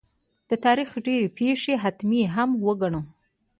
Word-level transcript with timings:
د 0.49 0.51
تاریخ 0.65 0.89
ډېرې 1.05 1.27
پېښې 1.39 1.73
حتمي 1.83 2.21
هم 2.35 2.49
وګڼو. 2.65 3.01